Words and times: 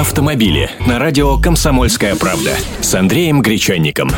Автомобили 0.00 0.70
на 0.86 0.98
радио 0.98 1.36
«Комсомольская 1.36 2.16
правда» 2.16 2.52
с 2.80 2.94
Андреем 2.94 3.42
Гречанником. 3.42 4.08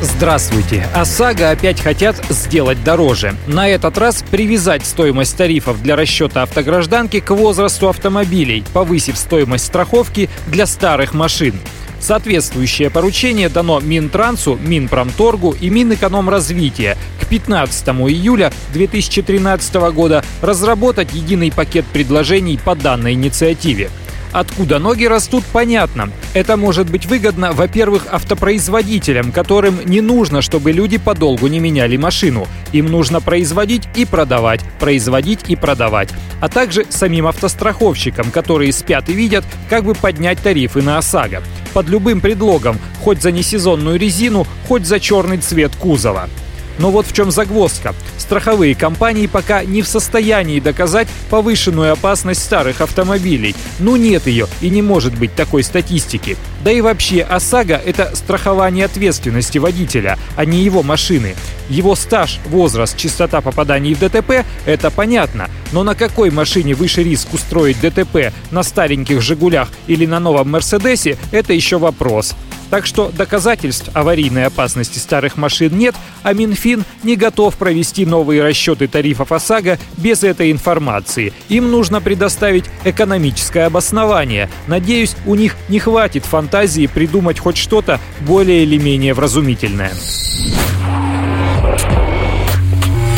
Здравствуйте. 0.00 0.88
ОСАГО 0.92 1.50
опять 1.50 1.80
хотят 1.80 2.16
сделать 2.30 2.82
дороже. 2.82 3.36
На 3.46 3.68
этот 3.68 3.96
раз 3.96 4.24
привязать 4.28 4.84
стоимость 4.84 5.36
тарифов 5.36 5.80
для 5.80 5.94
расчета 5.94 6.42
автогражданки 6.42 7.20
к 7.20 7.30
возрасту 7.30 7.88
автомобилей, 7.88 8.64
повысив 8.72 9.16
стоимость 9.16 9.66
страховки 9.66 10.28
для 10.48 10.66
старых 10.66 11.14
машин. 11.14 11.54
Соответствующее 12.00 12.90
поручение 12.90 13.48
дано 13.48 13.78
Минтрансу, 13.78 14.58
Минпромторгу 14.60 15.52
и 15.52 15.70
Минэкономразвития 15.70 16.98
к 17.20 17.26
15 17.26 17.88
июля 18.10 18.52
2013 18.72 19.74
года 19.92 20.24
разработать 20.42 21.14
единый 21.14 21.52
пакет 21.52 21.84
предложений 21.92 22.58
по 22.64 22.74
данной 22.74 23.12
инициативе. 23.12 23.90
Откуда 24.34 24.80
ноги 24.80 25.04
растут, 25.04 25.44
понятно. 25.52 26.10
Это 26.34 26.56
может 26.56 26.90
быть 26.90 27.06
выгодно, 27.06 27.52
во-первых, 27.52 28.08
автопроизводителям, 28.10 29.30
которым 29.30 29.78
не 29.84 30.00
нужно, 30.00 30.42
чтобы 30.42 30.72
люди 30.72 30.98
подолгу 30.98 31.46
не 31.46 31.60
меняли 31.60 31.96
машину. 31.96 32.48
Им 32.72 32.86
нужно 32.86 33.20
производить 33.20 33.84
и 33.94 34.04
продавать, 34.04 34.60
производить 34.80 35.44
и 35.46 35.54
продавать. 35.54 36.08
А 36.40 36.48
также 36.48 36.84
самим 36.90 37.28
автостраховщикам, 37.28 38.32
которые 38.32 38.72
спят 38.72 39.08
и 39.08 39.12
видят, 39.12 39.44
как 39.70 39.84
бы 39.84 39.94
поднять 39.94 40.40
тарифы 40.42 40.82
на 40.82 40.98
ОСАГО. 40.98 41.40
Под 41.72 41.88
любым 41.88 42.20
предлогом, 42.20 42.76
хоть 43.04 43.22
за 43.22 43.30
несезонную 43.30 44.00
резину, 44.00 44.48
хоть 44.66 44.84
за 44.84 44.98
черный 44.98 45.38
цвет 45.38 45.76
кузова. 45.76 46.28
Но 46.78 46.90
вот 46.90 47.06
в 47.06 47.12
чем 47.12 47.30
загвоздка. 47.30 47.94
Страховые 48.18 48.74
компании 48.74 49.26
пока 49.26 49.64
не 49.64 49.82
в 49.82 49.88
состоянии 49.88 50.60
доказать 50.60 51.08
повышенную 51.30 51.92
опасность 51.92 52.42
старых 52.42 52.80
автомобилей. 52.80 53.54
Ну 53.78 53.96
нет 53.96 54.26
ее 54.26 54.46
и 54.60 54.70
не 54.70 54.82
может 54.82 55.16
быть 55.18 55.34
такой 55.34 55.62
статистики. 55.62 56.36
Да 56.64 56.72
и 56.72 56.80
вообще 56.80 57.22
ОСАГО– 57.22 57.80
это 57.84 58.10
страхование 58.14 58.86
ответственности 58.86 59.58
водителя, 59.58 60.18
а 60.36 60.44
не 60.44 60.62
его 60.62 60.82
машины. 60.82 61.34
Его 61.68 61.94
стаж, 61.94 62.40
возраст, 62.46 62.96
частота 62.96 63.40
попаданий 63.40 63.94
в 63.94 63.98
ДТП– 63.98 64.44
это 64.66 64.90
понятно. 64.90 65.50
Но 65.72 65.82
на 65.82 65.94
какой 65.94 66.30
машине 66.30 66.74
выше 66.74 67.02
риск 67.02 67.34
устроить 67.34 67.80
ДТП? 67.80 68.32
На 68.50 68.62
стареньких 68.62 69.20
«Жигулях» 69.20 69.68
или 69.86 70.06
на 70.06 70.20
новом 70.20 70.50
«Мерседесе»– 70.50 71.18
это 71.32 71.52
еще 71.52 71.78
вопрос. 71.78 72.34
Так 72.70 72.86
что 72.86 73.10
доказательств 73.16 73.90
аварийной 73.94 74.46
опасности 74.46 74.98
старых 74.98 75.36
машин 75.36 75.76
нет, 75.76 75.94
а 76.22 76.32
Минфин 76.32 76.84
не 77.02 77.16
готов 77.16 77.56
провести 77.56 78.06
новые 78.06 78.42
расчеты 78.42 78.88
тарифов 78.88 79.32
ОСАГО 79.32 79.78
без 79.96 80.24
этой 80.24 80.50
информации. 80.50 81.32
Им 81.48 81.70
нужно 81.70 82.00
предоставить 82.00 82.64
экономическое 82.84 83.66
обоснование. 83.66 84.50
Надеюсь, 84.66 85.16
у 85.26 85.34
них 85.34 85.56
не 85.68 85.78
хватит 85.78 86.24
фантазии 86.24 86.86
придумать 86.86 87.38
хоть 87.38 87.56
что-то 87.56 88.00
более 88.20 88.64
или 88.64 88.78
менее 88.78 89.14
вразумительное. 89.14 89.92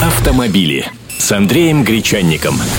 Автомобили 0.03 0.87
с 1.19 1.33
Андреем 1.33 1.83
Гречанником. 1.83 2.57